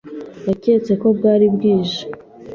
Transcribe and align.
Yaketse 0.47 0.91
ko 1.01 1.07
bwari 1.17 1.45
bwije. 1.55 2.01